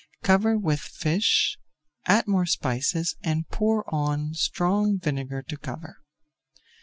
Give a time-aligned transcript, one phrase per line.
[0.23, 1.59] Cover with fish,
[2.07, 6.01] add more spices, and pour on strong vinegar to cover.